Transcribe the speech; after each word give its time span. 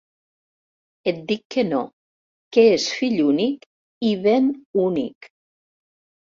Et 1.11 1.19
dic 1.31 1.43
que 1.55 1.65
no, 1.67 1.81
que 2.57 2.65
és 2.79 2.89
fill 3.03 3.23
únic 3.29 3.71
i 4.13 4.17
ben 4.27 4.51
únic. 4.89 5.33